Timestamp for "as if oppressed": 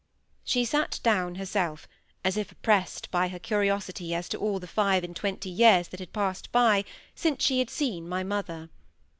2.25-3.11